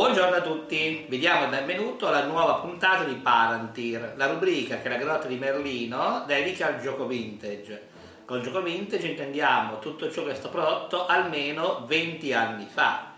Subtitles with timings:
[0.00, 4.88] Buongiorno a tutti, vi diamo il benvenuto alla nuova puntata di Palantir, la rubrica che
[4.88, 7.88] la grotta di Merlino dedica al gioco vintage.
[8.24, 13.12] Con gioco vintage intendiamo tutto ciò che è stato prodotto almeno 20 anni fa.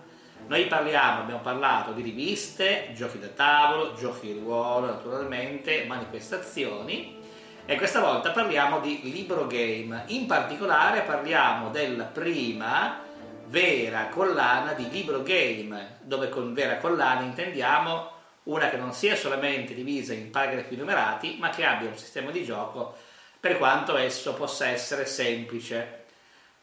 [0.49, 7.17] Noi parliamo, abbiamo parlato di riviste, giochi da tavolo, giochi di ruolo, naturalmente, manifestazioni
[7.65, 10.03] e questa volta parliamo di libro game.
[10.09, 13.11] In particolare parliamo della prima
[13.53, 18.11] vera collana di libro game, dove con vera collana intendiamo
[18.45, 22.45] una che non sia solamente divisa in paragrafi numerati, ma che abbia un sistema di
[22.45, 22.97] gioco
[23.39, 26.07] per quanto esso possa essere semplice.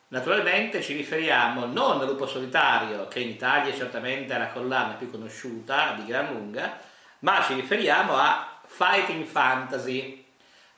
[0.07, 5.11] Naturalmente ci riferiamo non al lupo solitario, che in Italia certamente è la collana più
[5.11, 6.79] conosciuta di gran lunga,
[7.19, 10.25] ma ci riferiamo a Fighting Fantasy.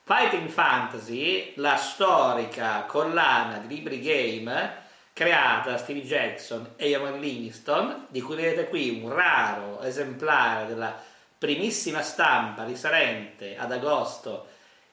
[0.02, 4.81] Fighting Fantasy, la storica collana di libri game
[5.12, 10.98] creata da Steve Jackson e Ian Livingston, di cui vedete qui un raro esemplare della
[11.36, 14.46] primissima stampa risalente ad agosto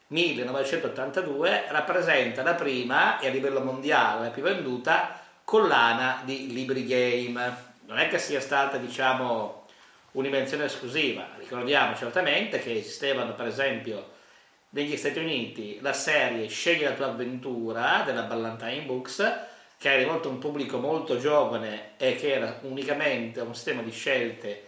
[0.08, 7.68] 1982, rappresenta la prima e a livello mondiale la più venduta collana di libri game.
[7.86, 9.66] Non è che sia stata, diciamo,
[10.12, 14.18] un'invenzione esclusiva, ricordiamo certamente che esistevano per esempio
[14.70, 19.48] negli Stati Uniti la serie Scegli la tua avventura della Ballantine Books
[19.80, 23.92] che era rivolto a un pubblico molto giovane e che era unicamente un sistema di
[23.92, 24.66] scelte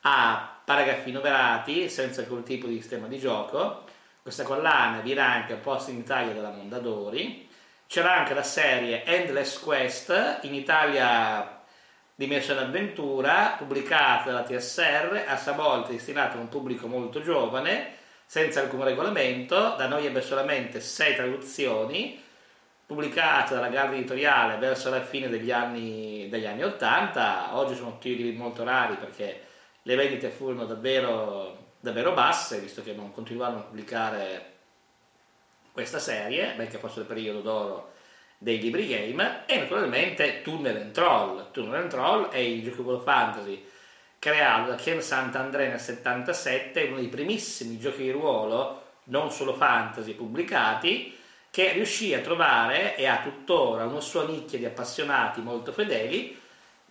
[0.00, 3.84] a paragrafi numerati senza alcun tipo di sistema di gioco.
[4.22, 7.46] Questa collana viene anche posta in Italia dalla Mondadori.
[7.86, 11.62] C'era anche la serie Endless Quest, in Italia
[12.14, 18.60] Dimensione Avventura, pubblicata dalla TSR, a sua volta destinata a un pubblico molto giovane, senza
[18.60, 19.74] alcun regolamento.
[19.76, 22.23] Da noi ebbe solamente sei traduzioni
[22.86, 28.32] pubblicata dalla Garda Editoriale verso la fine degli anni, degli anni 80, oggi sono titoli
[28.32, 29.40] molto rari perché
[29.82, 34.52] le vendite furono davvero, davvero basse, visto che non continuarono a pubblicare
[35.72, 37.92] questa serie, benché fosse il periodo d'oro
[38.38, 41.50] dei libri game, e naturalmente Tunnel and Troll.
[41.50, 43.66] Tunnel and Troll è il gioco fantasy
[44.18, 50.14] creato da Ken Sant'Andrea nel 77, uno dei primissimi giochi di ruolo, non solo fantasy,
[50.14, 51.14] pubblicati,
[51.54, 56.36] che riuscì a trovare e ha tuttora una sua nicchia di appassionati molto fedeli,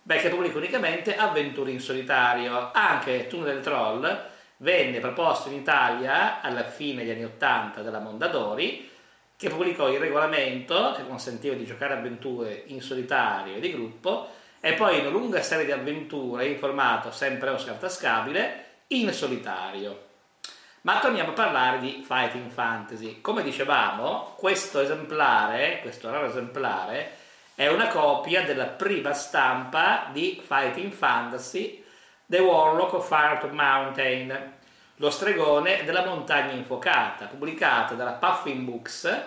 [0.00, 2.70] beh, che pubblica unicamente avventure in solitario.
[2.72, 4.24] Anche Tunnel del Troll
[4.56, 8.88] venne proposto in Italia alla fine degli anni Ottanta dalla Mondadori,
[9.36, 14.72] che pubblicò il regolamento che consentiva di giocare avventure in solitario e di gruppo, e
[14.72, 20.12] poi una lunga serie di avventure in formato sempre o scartascabile in solitario.
[20.84, 23.22] Ma torniamo a parlare di Fighting Fantasy.
[23.22, 27.12] Come dicevamo, questo esemplare, questo raro esemplare,
[27.54, 31.82] è una copia della prima stampa di Fighting Fantasy
[32.26, 34.52] The Warlock of Fire Mountain,
[34.96, 39.22] lo stregone della montagna infuocata, pubblicata dalla Puffin Books,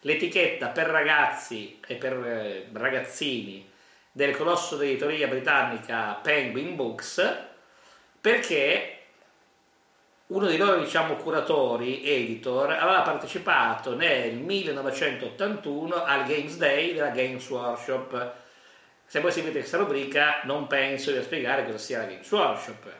[0.00, 3.70] l'etichetta per ragazzi e per eh, ragazzini
[4.10, 7.36] del colosso d'editoria britannica Penguin Books,
[8.18, 8.91] perché
[10.32, 17.46] uno dei loro diciamo, curatori, editor, aveva partecipato nel 1981 al Games Day della Games
[17.50, 18.32] Workshop.
[19.04, 22.92] Se voi seguite questa rubrica non penso di spiegare cosa sia la Games Workshop.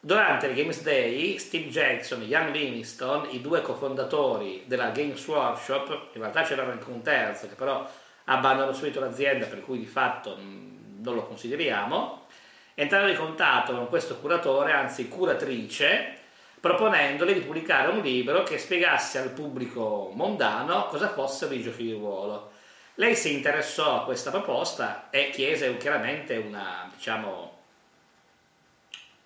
[0.00, 6.08] Durante il Games Day, Steve Jackson e Ian Livingston, i due cofondatori della Games Workshop,
[6.14, 7.88] in realtà c'era anche un terzo che però
[8.24, 12.26] abbandonò subito l'azienda per cui di fatto non lo consideriamo,
[12.74, 16.16] entrarono in contatto con questo curatore, anzi curatrice,
[16.60, 21.92] proponendole di pubblicare un libro che spiegasse al pubblico mondano cosa fossero i giochi di
[21.92, 22.52] ruolo.
[22.94, 27.56] Lei si interessò a questa proposta e chiese chiaramente una, diciamo,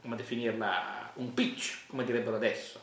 [0.03, 2.81] come definirla, un pitch, come direbbero adesso.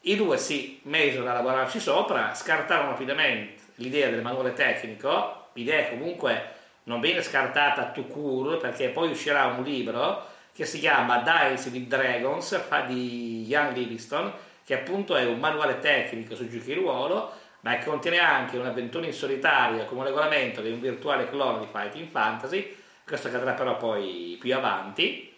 [0.00, 6.54] I due si mesero a lavorarci sopra, scartarono rapidamente l'idea del manuale tecnico, l'idea comunque
[6.84, 11.86] non viene scartata to cure perché poi uscirà un libro che si chiama Dice with
[11.86, 14.32] Dragons di Ian Livingston,
[14.64, 17.30] che appunto è un manuale tecnico su giochi di ruolo,
[17.60, 22.08] ma che contiene anche un'avventura in solitaria come regolamento di un virtuale clone di Fighting
[22.08, 22.74] Fantasy,
[23.04, 25.30] questo accadrà però poi più avanti,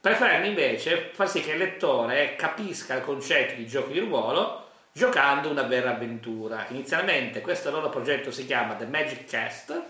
[0.00, 5.50] preferendo invece far sì che il lettore capisca il concetto di giochi di ruolo giocando
[5.50, 6.66] una vera avventura.
[6.68, 9.82] Inizialmente questo loro progetto si chiama The Magic Cast,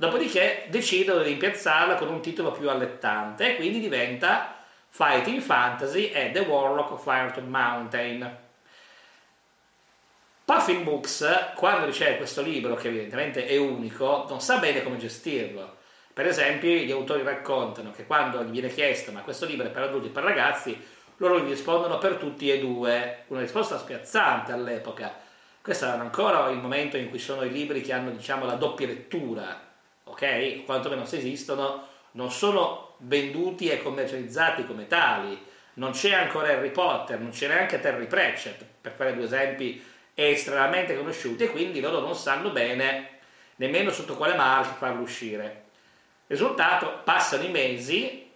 [0.00, 4.56] Dopodiché decidono di rimpiazzarla con un titolo più allettante e quindi diventa
[4.88, 8.38] Fighting Fantasy e The Warlock of Iron Mountain.
[10.42, 15.76] Puffin Books, quando riceve questo libro, che evidentemente è unico, non sa bene come gestirlo,
[16.14, 19.82] Per esempio, gli autori raccontano che quando gli viene chiesto ma questo libro è per
[19.82, 20.82] adulti o per ragazzi,
[21.18, 23.24] loro gli rispondono per tutti e due.
[23.26, 25.14] Una risposta spiazzante all'epoca.
[25.60, 28.86] Questo era ancora il momento in cui sono i libri che hanno, diciamo, la doppia
[28.86, 29.68] lettura,
[30.10, 30.64] ok?
[30.64, 35.46] Quantomeno se esistono, non sono venduti e commercializzati come tali.
[35.74, 39.82] Non c'è ancora Harry Potter, non c'è neanche Terry Pratchett, per fare due esempi
[40.14, 43.18] estremamente conosciuti, e quindi loro non sanno bene
[43.56, 45.64] nemmeno sotto quale marchio farlo uscire.
[46.26, 48.30] Risultato, passano i mesi,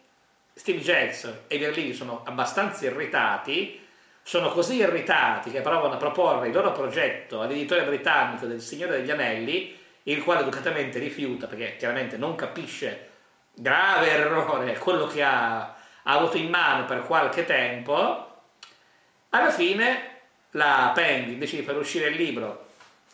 [0.53, 3.81] Steve Jackson e Berlini sono abbastanza irritati,
[4.23, 9.11] sono così irritati che provano a proporre il loro progetto all'editore britannico del Signore degli
[9.11, 13.11] Anelli, il quale educatamente rifiuta perché chiaramente non capisce
[13.55, 18.33] grave errore quello che ha, ha avuto in mano per qualche tempo.
[19.31, 20.13] Alla fine
[20.51, 22.67] la Penguin decide di far uscire il libro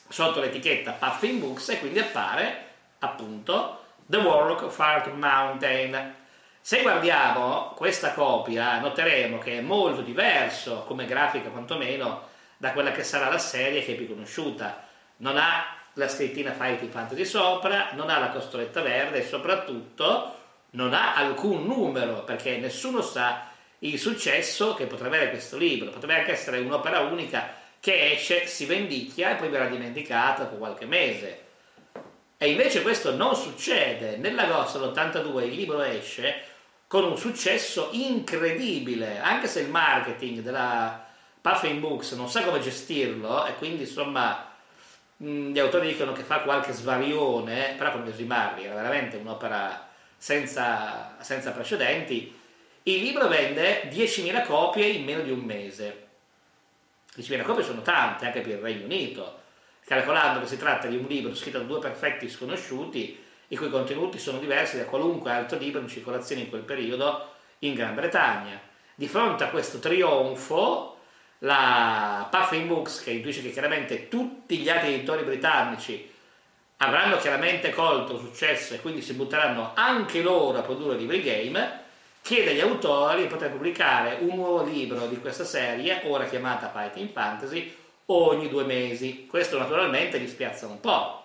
[0.09, 6.17] sotto l'etichetta Puffin Books e quindi appare appunto The Warlock of Arthur Mountain.
[6.61, 13.05] Se guardiamo questa copia noteremo che è molto diverso come grafica quantomeno da quella che
[13.05, 14.87] sarà la serie che è più conosciuta.
[15.19, 20.35] Non ha la scrittina Fighting Fantasy sopra, non ha la costoletta verde e soprattutto
[20.71, 23.49] non ha alcun numero perché nessuno sa
[23.81, 25.91] il successo che potrebbe avere questo libro.
[25.91, 30.87] Potrebbe anche essere un'opera unica che esce, si vendicchia e poi verrà dimenticata dopo qualche
[30.87, 31.45] mese.
[32.37, 34.17] E invece questo non succede.
[34.17, 36.43] Nell'agosto dell'82 il libro esce
[36.87, 41.07] con un successo incredibile, anche se il marketing della
[41.41, 44.50] Puffin Books non sa come gestirlo e quindi insomma
[45.23, 51.51] gli autori dicono che fa qualche svarione, però come Simarri era veramente un'opera senza, senza
[51.51, 52.35] precedenti,
[52.85, 56.09] il libro vende 10.000 copie in meno di un mese.
[57.15, 59.41] 10.000 copie sono tante anche per il Regno Unito,
[59.85, 64.19] calcolando che si tratta di un libro scritto da due perfetti sconosciuti, i cui contenuti
[64.19, 68.59] sono diversi da qualunque altro libro in circolazione in quel periodo in Gran Bretagna.
[68.95, 71.00] Di fronte a questo trionfo,
[71.41, 76.09] la Puffin Books, che intuisce che chiaramente tutti gli altri editori britannici
[76.79, 81.79] avranno chiaramente colto successo e quindi si butteranno anche loro a produrre libri game,
[82.23, 87.11] chiede agli autori di poter pubblicare un nuovo libro di questa serie, ora chiamata Fighting
[87.11, 87.75] Fantasy,
[88.07, 89.27] ogni due mesi.
[89.27, 91.23] Questo naturalmente li spiazza un po',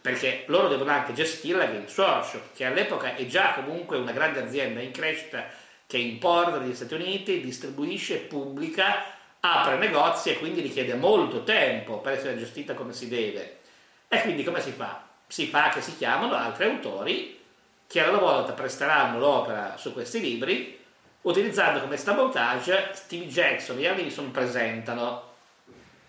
[0.00, 4.42] perché loro devono anche gestire la Games Workshop, che all'epoca è già comunque una grande
[4.42, 5.46] azienda in crescita
[5.88, 9.04] che importa dagli Stati Uniti, distribuisce, pubblica,
[9.40, 13.60] apre negozi e quindi richiede molto tempo per essere gestita come si deve.
[14.06, 15.02] E quindi come si fa?
[15.26, 17.42] Si fa che si chiamano altri autori
[17.86, 20.78] che a loro volta presteranno l'opera su questi libri,
[21.22, 25.22] utilizzando come stamontage Steve Jackson e Allison presentano.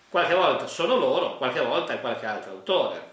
[0.10, 3.12] Qualche volta sono loro, qualche volta è qualche altro autore.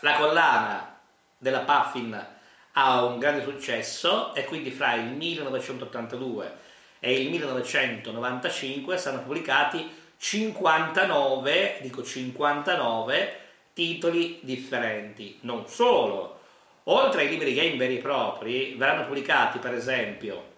[0.00, 0.98] La collana
[1.38, 2.34] della Puffin
[2.78, 6.52] ha un grande successo e quindi fra il 1982
[7.00, 9.88] e il 1995 saranno pubblicati
[10.18, 13.40] 59, dico 59,
[13.72, 15.38] titoli differenti.
[15.42, 16.36] Non solo,
[16.88, 20.54] Oltre ai libri game veri e propri, verranno pubblicati per esempio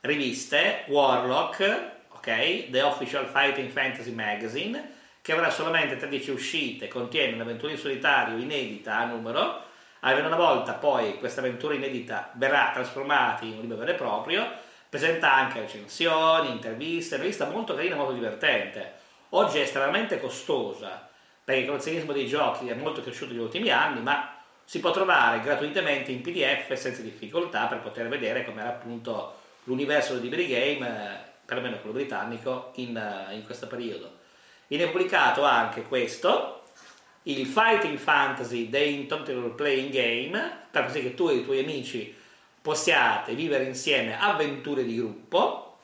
[0.00, 7.72] riviste, Warlock, ok, The Official Fighting Fantasy Magazine, che avrà solamente 13 uscite, contiene un'avventura
[7.72, 9.62] in solitario inedita a numero,
[10.10, 14.48] almeno una volta poi questa avventura inedita verrà trasformata in un libro vero e proprio,
[14.88, 18.94] presenta anche recensioni, interviste, una rivista molto carina, molto divertente.
[19.30, 21.08] Oggi è estremamente costosa,
[21.42, 25.40] perché il collezionismo dei giochi è molto cresciuto negli ultimi anni, ma si può trovare
[25.40, 29.34] gratuitamente in PDF senza difficoltà per poter vedere com'era appunto
[29.64, 34.18] l'universo del libri game, perlomeno quello britannico, in, eh, in questo periodo.
[34.68, 36.62] Viene pubblicato anche questo,
[37.28, 42.14] il Fighting Fantasy The Intolerable Playing Game, per così che tu e i tuoi amici
[42.62, 45.78] possiate vivere insieme avventure di gruppo.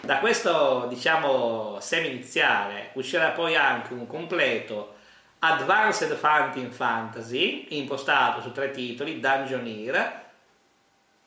[0.00, 4.94] Da questo, diciamo, semi iniziale uscirà poi anche un completo
[5.40, 10.22] Advanced Fighting Fantasy, impostato su tre titoli, Dungeoneer,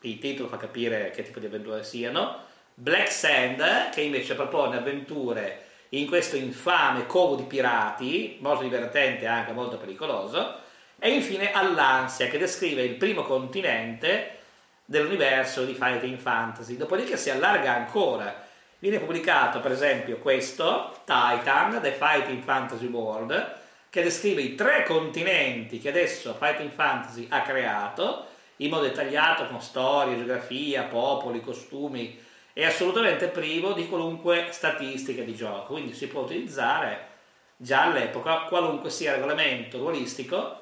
[0.01, 5.66] il titolo fa capire che tipo di avventure siano, Black Sand, che invece propone avventure
[5.89, 10.65] in questo infame covo di pirati, molto divertente e anche molto pericoloso,
[10.99, 14.39] e infine All'Ansia, che descrive il primo continente
[14.83, 16.77] dell'universo di Fighting Fantasy.
[16.77, 18.45] Dopodiché si allarga ancora.
[18.79, 23.55] Viene pubblicato, per esempio, questo, Titan, The Fighting Fantasy World,
[23.89, 28.25] che descrive i tre continenti che adesso Fighting Fantasy ha creato
[28.57, 32.19] in modo dettagliato con storia, geografia, popoli, costumi
[32.57, 37.05] è assolutamente privo di qualunque statistica di gioco, quindi si può utilizzare
[37.55, 40.61] già all'epoca qualunque sia il regolamento ruolistico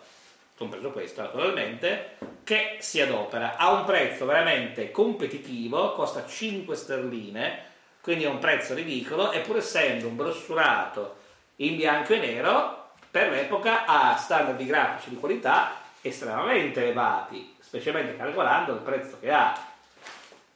[0.58, 7.64] compreso questo naturalmente, che si adopera a un prezzo veramente competitivo, costa 5 sterline,
[8.02, 11.16] quindi è un prezzo ridicolo, e essendo un brossurato
[11.58, 18.18] in bianco e nero, per l'epoca ha standard di grafici di qualità estremamente elevati, specialmente
[18.18, 19.74] calcolando il prezzo che ha.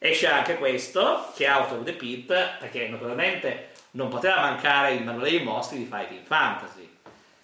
[0.02, 2.26] Esce anche questo, che è Out of the Pit,
[2.58, 6.88] perché naturalmente non poteva mancare il manuale dei mostri di Fighting Fantasy.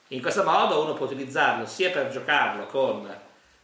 [0.08, 3.14] In questo modo uno può utilizzarlo sia per giocarlo con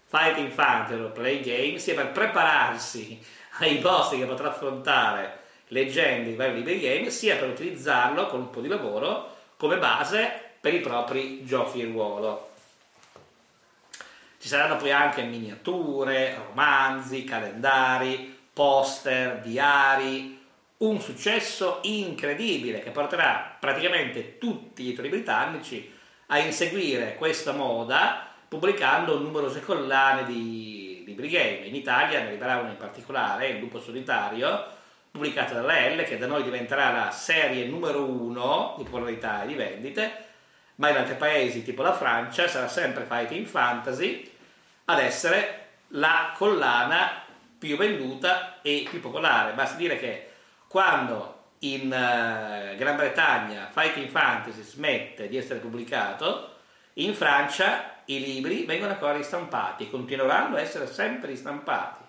[0.05, 3.19] Fighting Fantasy o Play Game, sia per prepararsi
[3.61, 8.51] ai boss che potrà affrontare leggende in vari libri game, sia per utilizzarlo con un
[8.51, 12.51] po' di lavoro come base per i propri giochi di ruolo.
[14.39, 20.40] Ci saranno poi anche miniature, romanzi, calendari, poster, diari,
[20.78, 25.92] un successo incredibile che porterà praticamente tutti gli editori britannici
[26.26, 31.66] a inseguire questa moda pubblicando numerose collane di libri game.
[31.66, 34.66] In Italia ne arriverà una in particolare, Il lupo solitario,
[35.11, 39.54] pubblicata dalla L, che da noi diventerà la serie numero uno di popolarità e di
[39.54, 40.25] vendite,
[40.76, 44.30] ma in altri paesi tipo la Francia sarà sempre Fighting Fantasy
[44.87, 47.22] ad essere la collana
[47.66, 49.52] più venduta e più popolare.
[49.52, 50.31] Basta dire che
[50.66, 56.57] quando in uh, Gran Bretagna Fighting Fantasy smette di essere pubblicato,
[56.95, 62.02] in Francia i libri vengono ancora ristampati e continueranno a essere sempre ristampati,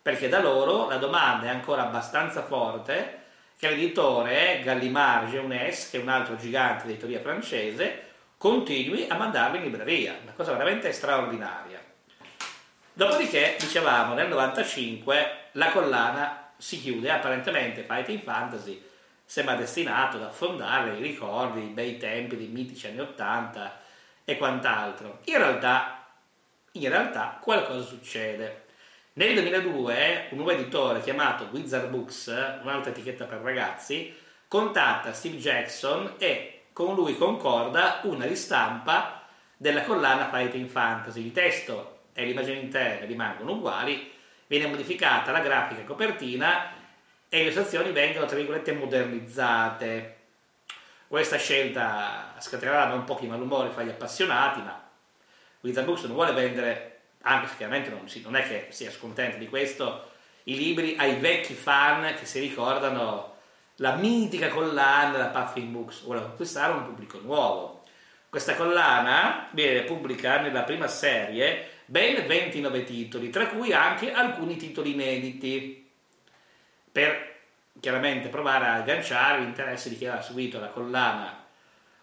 [0.00, 3.24] perché da loro la domanda è ancora abbastanza forte
[3.58, 8.02] che l'editore Gallimard Jeunesse, che è un altro gigante di editoria francese,
[8.38, 11.75] continui a mandarli in libreria, una cosa veramente straordinaria.
[12.96, 18.82] Dopodiché, dicevamo, nel 95 la collana si chiude apparentemente Fighting Fantasy
[19.22, 23.80] sembra destinato ad affondare i ricordi, i bei tempi dei mitici anni 80
[24.24, 25.18] e quant'altro.
[25.24, 26.06] In realtà,
[26.72, 28.64] in realtà qualcosa succede.
[29.12, 32.28] Nel 2002 un nuovo editore chiamato Wizard Books,
[32.62, 34.16] un'altra etichetta per ragazzi,
[34.48, 39.20] contatta Steve Jackson e con lui concorda una ristampa
[39.54, 41.26] della collana Fighting Fantasy.
[41.26, 44.10] Il testo e l'immagine interna rimangono uguali,
[44.46, 46.72] viene modificata la grafica copertina
[47.28, 50.16] e le illustrazioni vengono, tra virgolette, modernizzate.
[51.06, 54.82] Questa scelta scatenerà un po' di malumore fra gli appassionati, ma
[55.60, 59.36] Wizard Books non vuole vendere, anche se chiaramente non, si, non è che sia scontento
[59.36, 60.12] di questo,
[60.44, 63.34] i libri ai vecchi fan che si ricordano
[63.76, 67.82] la mitica collana della Puffin Books, vuole conquistare un pubblico nuovo.
[68.30, 74.92] Questa collana viene pubblicata nella prima serie ben 29 titoli, tra cui anche alcuni titoli
[74.92, 75.88] inediti,
[76.92, 77.34] per
[77.80, 81.44] chiaramente provare a agganciare l'interesse di chi aveva seguito la collana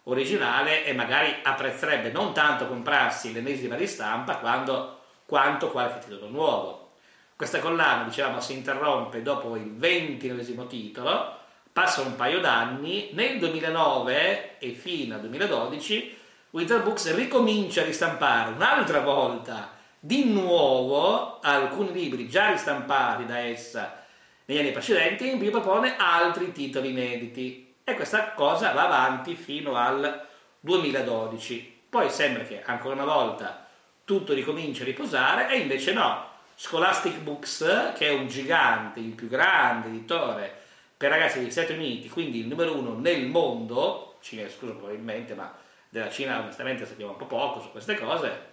[0.03, 6.91] originale e magari apprezzerebbe non tanto comprarsi l'ennesima ristampa quando, quanto qualche titolo nuovo.
[7.35, 11.37] Questa collana, dicevamo, si interrompe dopo il 29 titolo,
[11.71, 16.21] passa un paio d'anni, nel 2009 e fino al 2012
[16.51, 19.72] Winter Books ricomincia a ristampare un'altra volta
[20.05, 24.03] di nuovo alcuni libri già ristampati da essa
[24.43, 27.75] negli anni precedenti e in più propone altri titoli inediti.
[27.85, 30.27] E questa cosa va avanti fino al
[30.59, 33.65] 2012 poi sembra che ancora una volta
[34.03, 36.31] tutto ricomincia a riposare e invece no.
[36.53, 40.53] Scholastic Books che è un gigante, il più grande editore
[40.97, 45.53] per ragazzi degli Stati Uniti quindi il numero uno nel mondo Cina escluso probabilmente ma
[45.87, 48.52] della Cina onestamente sappiamo un po' poco su queste cose,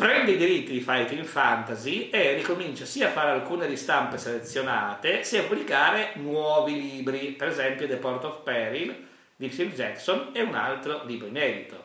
[0.00, 5.42] prende i diritti di Fighting Fantasy e ricomincia sia a fare alcune ristampe selezionate, sia
[5.42, 10.54] a pubblicare nuovi libri, per esempio The Port of Peril di Phil Jackson e un
[10.54, 11.84] altro libro inedito.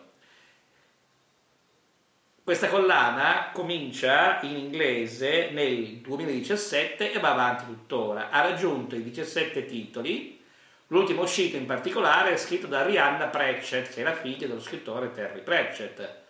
[2.41, 8.29] Questa collana comincia in inglese nel 2017 e va avanti tuttora.
[8.29, 10.41] Ha raggiunto i 17 titoli
[10.89, 15.11] L'ultimo uscito in particolare è scritto da Rihanna Pratchett, che è la figlia dello scrittore
[15.11, 16.24] Terry Pratchett,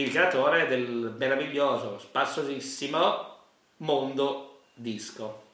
[0.00, 3.36] il creatore del meraviglioso, spassosissimo
[3.78, 5.48] mondo disco.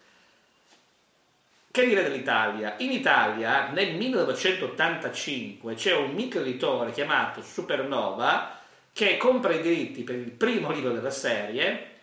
[1.71, 2.76] Che dire dell'Italia?
[2.79, 8.59] In Italia nel 1985 c'è un microeditore chiamato Supernova
[8.93, 11.95] che compra i diritti per il primo libro della serie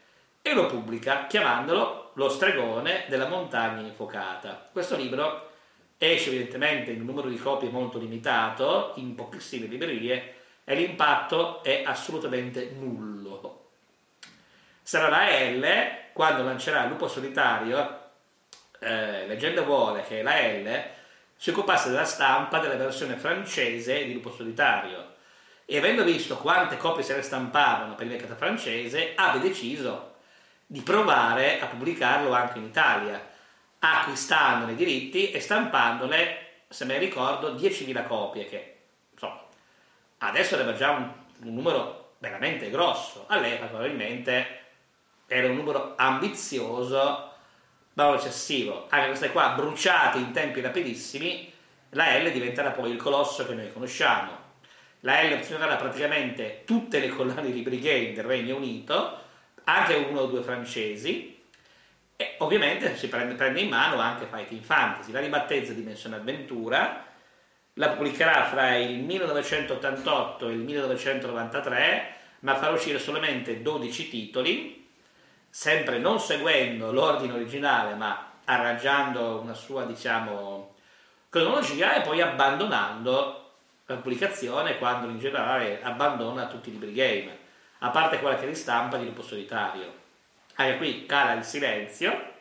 [0.41, 4.69] e lo pubblica chiamandolo Lo stregone della montagna infuocata.
[4.71, 5.49] Questo libro
[5.97, 10.32] esce evidentemente in un numero di copie molto limitato, in pochissime librerie,
[10.63, 13.69] e l'impatto è assolutamente nullo.
[14.81, 18.01] Sarà la L, quando lancerà Lupo Solitario,
[18.79, 20.83] eh, leggenda vuole che la L
[21.35, 25.11] si occupasse della stampa della versione francese di Lupo Solitario.
[25.65, 30.15] e avendo visto quante copie se ne stampavano per il mercato francese, abbia deciso
[30.65, 33.25] di provare a pubblicarlo anche in Italia,
[33.79, 38.72] acquistandone i diritti e stampandone, se me ne ricordo, 10.000 copie, che
[40.27, 41.11] adesso aveva già un,
[41.43, 44.61] un numero veramente grosso, all'epoca probabilmente
[45.27, 47.31] era un numero ambizioso,
[47.93, 48.87] ma eccessivo.
[48.89, 51.51] Anche queste qua bruciate in tempi rapidissimi,
[51.89, 54.41] la L diventerà poi il colosso che noi conosciamo.
[55.01, 59.19] La L opzionerà praticamente tutte le collane di Brigade del Regno Unito,
[59.65, 61.41] anche uno o due francesi,
[62.15, 65.11] e ovviamente si prende, prende in mano anche Fighting Fantasy.
[65.11, 67.05] La ribattezza Dimensione Avventura,
[67.75, 74.89] la pubblicherà fra il 1988 e il 1993, ma farà uscire solamente 12 titoli,
[75.49, 80.75] sempre non seguendo l'ordine originale, ma arrangiando una sua, diciamo,
[81.29, 83.51] cronologia e poi abbandonando
[83.85, 87.37] la pubblicazione quando in generale abbandona tutti i libri game,
[87.79, 90.01] a parte quella che ristampa di lupo solitario.
[90.55, 92.31] Anche qui cala il silenzio,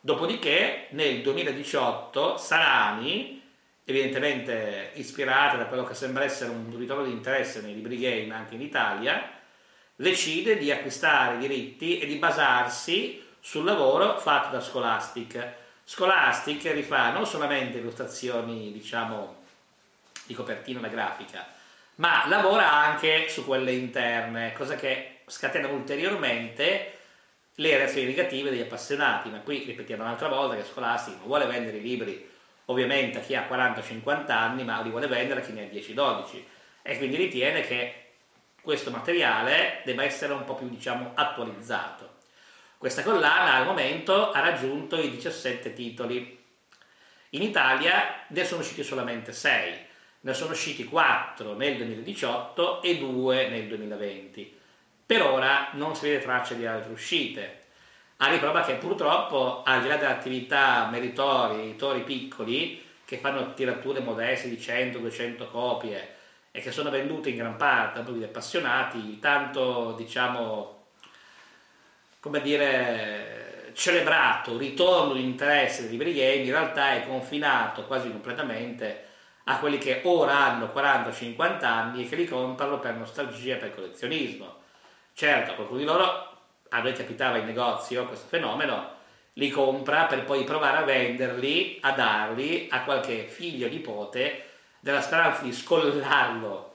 [0.00, 3.41] dopodiché nel 2018 Sarani,
[3.84, 8.54] evidentemente ispirata da quello che sembra essere un ritorno di interesse nei libri game anche
[8.54, 9.30] in Italia,
[9.96, 15.54] decide di acquistare i diritti e di basarsi sul lavoro fatto da Scholastic.
[15.84, 19.40] Scholastic rifà non solamente illustrazioni, diciamo,
[20.24, 21.46] di copertina una grafica,
[21.96, 26.98] ma lavora anche su quelle interne, cosa che scatena ulteriormente
[27.56, 29.28] le reazioni negative degli appassionati.
[29.28, 32.30] Ma qui ripetiamo un'altra volta che Scholastic non vuole vendere i libri
[32.66, 36.42] ovviamente chi ha 40-50 anni, ma li vuole vendere a chi ne ha 10-12
[36.82, 37.94] e quindi ritiene che
[38.60, 42.18] questo materiale debba essere un po' più diciamo attualizzato.
[42.78, 46.40] Questa collana al momento ha raggiunto i 17 titoli.
[47.30, 49.90] In Italia ne sono usciti solamente 6
[50.22, 54.58] ne sono usciti 4 nel 2018 e 2 nel 2020.
[55.04, 57.61] Per ora non si vede traccia di altre uscite,
[58.22, 64.48] a riprova che purtroppo, al di là dell'attività meritoria, editori piccoli, che fanno tirature modeste
[64.48, 66.14] di 100-200 copie
[66.52, 70.84] e che sono vendute in gran parte da appassionati, tanto diciamo,
[72.20, 79.06] come dire, celebrato ritorno di interesse dei libri game in realtà è confinato quasi completamente
[79.44, 84.60] a quelli che ora hanno 40-50 anni e che li comprano per nostalgia per collezionismo.
[85.12, 86.31] Certo, qualcuno di loro,
[86.72, 89.00] a noi capitava in negozio questo fenomeno,
[89.34, 95.00] li compra per poi provare a venderli, a darli a qualche figlio o nipote della
[95.00, 96.74] speranza di scollarlo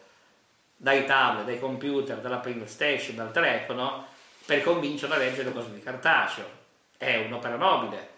[0.75, 4.07] dai tablet, dai computer, dalla PlayStation, dal telefono
[4.45, 6.45] per convincerlo a leggere cose di cartaceo.
[6.97, 8.15] È un'opera nobile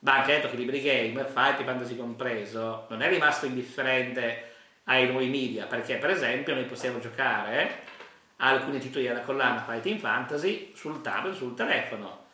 [0.00, 4.52] ma anche detto che Libri Game, Fight Fantasy compreso, non è rimasto indifferente
[4.84, 7.82] ai nuovi media, perché per esempio noi possiamo giocare
[8.38, 12.26] alcuni titoli della collana Fighting Fantasy sul tablet, sul telefono.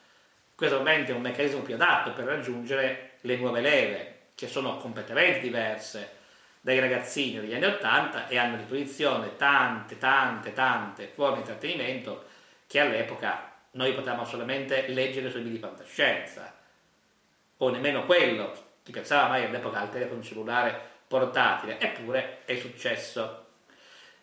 [0.54, 5.40] Questo ovviamente è un meccanismo più adatto per raggiungere le nuove leve, che sono completamente
[5.40, 6.22] diverse
[6.60, 12.24] dai ragazzini degli anni Ottanta e hanno a disposizione tante, tante, tante forme di intrattenimento
[12.66, 16.54] che all'epoca noi potevamo solamente leggere sui libri di fantascienza
[17.58, 23.43] o nemmeno quello, chi pensava mai all'epoca al telefono cellulare portatile, eppure è successo.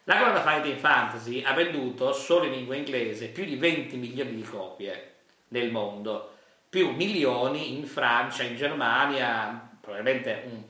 [0.06, 4.42] La Grande Fighting Fantasy ha venduto solo in lingua inglese più di 20 milioni di
[4.42, 5.14] copie
[5.50, 6.38] nel mondo,
[6.68, 10.64] più milioni in Francia, in Germania, probabilmente un,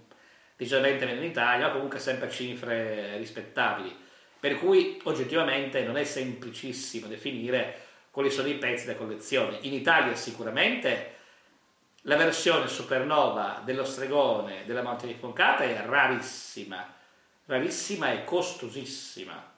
[0.58, 3.96] decisamente meno in Italia, comunque sempre cifre rispettabili.
[4.38, 9.60] Per cui oggettivamente non è semplicissimo definire quali sono i pezzi da collezione.
[9.62, 11.16] In Italia sicuramente
[12.02, 17.00] la versione supernova dello stregone della Monte di Foncata è rarissima,
[17.46, 19.50] rarissima e costosissima.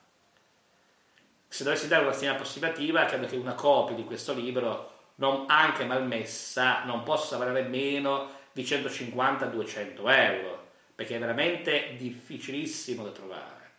[1.46, 5.84] Se dovessi dare una stima approssimativa, credo che una copia di questo libro, non, anche
[5.84, 13.70] malmessa, non possa valere meno di 150-200 euro, perché è veramente difficilissimo da trovare.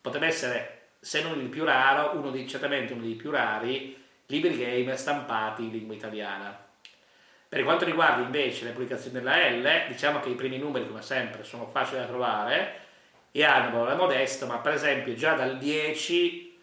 [0.00, 4.56] Potrebbe essere, se non il più raro, uno di, certamente uno dei più rari libri
[4.56, 6.58] game stampati in lingua italiana.
[7.48, 11.44] Per quanto riguarda invece le pubblicazioni della L, diciamo che i primi numeri, come sempre,
[11.44, 12.80] sono facili da trovare
[13.32, 16.60] e hanno un valore modesto, ma per esempio già dal 10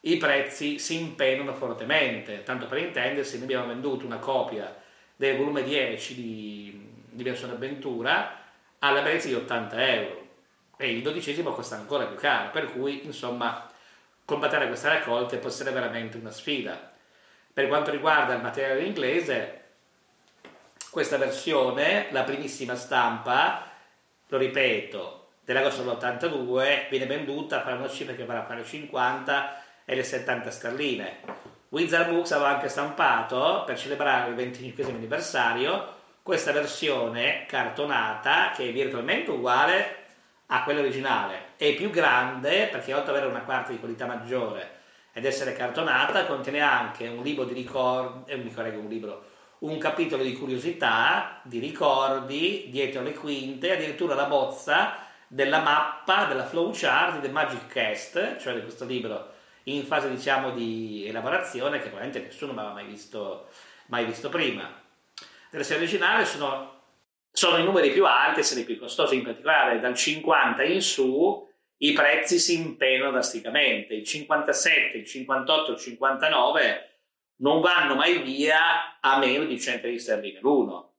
[0.00, 2.42] i prezzi si impennono fortemente.
[2.42, 4.74] Tanto per intendersi, noi abbiamo venduto una copia
[5.14, 8.36] del volume 10 di, di versione avventura
[8.78, 10.26] alla prezzo di 80 euro
[10.76, 13.68] e il dodicesimo costa ancora più caro, per cui insomma
[14.24, 16.92] combattere queste raccolte può essere veramente una sfida.
[17.52, 19.62] Per quanto riguarda il materiale inglese,
[20.90, 23.68] questa versione, la primissima stampa,
[24.28, 25.17] lo ripeto,
[25.48, 30.50] dell'agosto dell'82 viene venduta fra una cifra che va fra le 50 e le 70
[30.50, 31.16] sterline.
[31.70, 38.72] Wizard Books aveva anche stampato, per celebrare il 25 anniversario, questa versione cartonata che è
[38.72, 39.96] virtualmente uguale
[40.48, 41.54] a quella originale.
[41.56, 44.80] È più grande perché oltre ad avere una parte di qualità maggiore
[45.14, 49.24] ed essere cartonata, contiene anche un libro di ricordi, eh, un libro,
[49.60, 56.46] un capitolo di curiosità, di ricordi, dietro le quinte, addirittura la bozza della mappa, della
[56.46, 62.26] flowchart del Magic Cast, cioè di questo libro in fase diciamo di elaborazione che probabilmente
[62.26, 63.48] nessuno aveva mai visto,
[63.86, 64.82] mai visto prima.
[65.50, 66.82] Nella serie originale sono,
[67.30, 71.46] sono i numeri più alti, essere più costosi, in particolare dal 50 in su
[71.78, 73.94] i prezzi si impenano drasticamente.
[73.94, 76.90] Il 57, il 58, il 59
[77.36, 80.94] non vanno mai via a meno di 100 di sterline l'uno.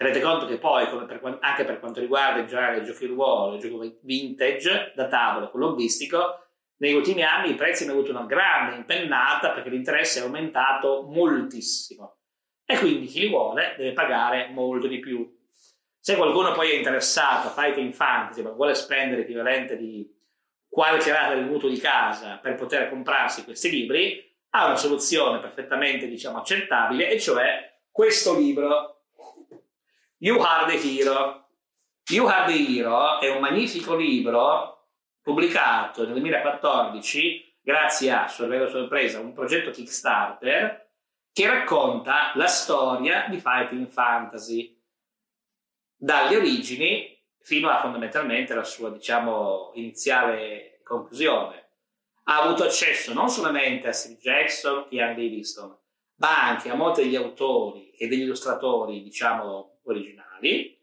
[0.00, 3.60] Tenete conto che poi, per, anche per quanto riguarda in generale i giochi ruolo, il
[3.60, 6.46] gioco vintage da tavolo, quello hobbistico,
[6.78, 12.16] negli ultimi anni i prezzi hanno avuto una grande impennata perché l'interesse è aumentato moltissimo
[12.64, 15.38] e quindi chi li vuole deve pagare molto di più.
[15.98, 20.10] Se qualcuno poi è interessato a Fighting Fantasy ma vuole spendere l'equivalente di
[20.66, 26.08] qualche rata del mutuo di casa per poter comprarsi questi libri, ha una soluzione perfettamente
[26.08, 28.94] diciamo, accettabile e cioè questo libro
[30.22, 31.46] You Are the Hero.
[32.10, 34.88] You Are the Hero è un magnifico libro
[35.22, 40.88] pubblicato nel 2014 grazie a, sorveglio sorpresa, un progetto Kickstarter
[41.32, 44.78] che racconta la storia di Fighting Fantasy
[45.96, 51.68] dalle origini fino a fondamentalmente la sua, diciamo, iniziale conclusione.
[52.24, 55.78] Ha avuto accesso non solamente a Steve Jackson e a Andy Daviston,
[56.20, 60.78] ma anche a molti degli autori e degli illustratori, diciamo, originali.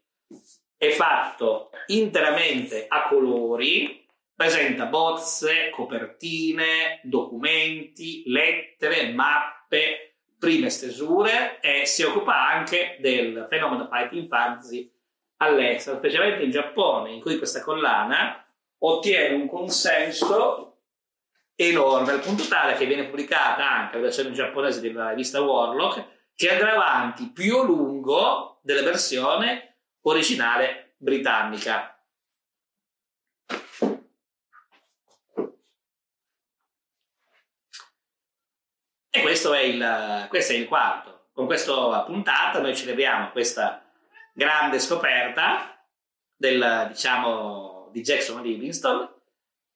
[0.76, 12.02] È fatto interamente a colori, presenta bozze, copertine, documenti, lettere, mappe, prime stesure e si
[12.04, 14.92] occupa anche del fenomeno fighting fantasy
[15.38, 18.44] all'estero, specialmente in Giappone, in cui questa collana
[18.78, 20.77] ottiene un consenso
[21.60, 26.04] enorme, al punto tale che viene pubblicata anche la versione giapponese della rivista Warlock,
[26.36, 32.00] che andrà avanti più a lungo della versione originale britannica.
[39.10, 41.30] E questo è il, questo è il quarto.
[41.32, 43.84] Con questa puntata noi celebriamo questa
[44.32, 45.84] grande scoperta
[46.36, 49.16] del, diciamo, di Jackson Livingston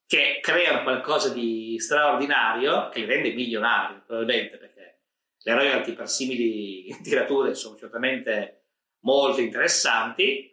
[0.07, 5.01] che creano qualcosa di straordinario che li rende milionari probabilmente perché
[5.45, 8.67] le royalty per simili tirature sono certamente
[9.01, 10.51] molto interessanti.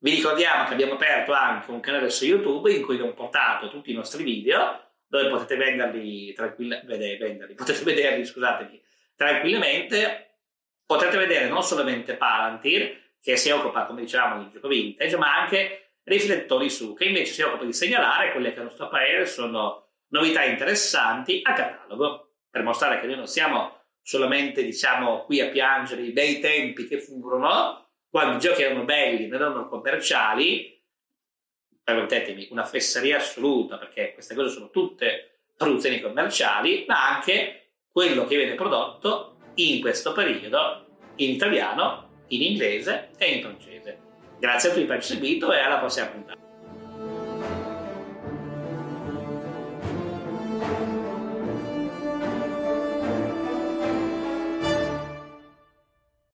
[0.00, 3.90] Vi ricordiamo che abbiamo aperto anche un canale su YouTube in cui abbiamo portato tutti
[3.90, 8.80] i nostri video dove potete venderli, tranquilla- venderli, potete vederli scusatemi,
[9.16, 10.24] tranquillamente.
[10.86, 15.87] Potete vedere non solamente Palantir che si occupa, come dicevamo, di gioco vintage, ma anche
[16.08, 20.42] riflettori su, che invece si occupa di segnalare quelle che a nostro parere sono novità
[20.44, 26.12] interessanti a catalogo, per mostrare che noi non siamo solamente, diciamo, qui a piangere i
[26.12, 30.82] bei tempi che furono, quando i giochi erano belli, non erano commerciali,
[31.84, 38.36] permettetemi, una fesseria assoluta, perché queste cose sono tutte produzioni commerciali, ma anche quello che
[38.36, 44.07] viene prodotto in questo periodo in italiano in inglese e in francese.
[44.38, 46.47] Grazie a tutti per aver seguito e alla prossima puntata.